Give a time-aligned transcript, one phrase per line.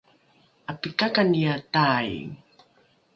[0.71, 2.09] ’apikakaniae tai